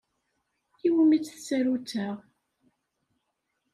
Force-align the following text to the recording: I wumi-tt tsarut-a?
I 0.87 0.89
wumi-tt 0.93 1.33
tsarut-a? 1.37 2.05